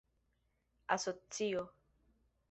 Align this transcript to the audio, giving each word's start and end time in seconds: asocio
asocio 0.89 1.67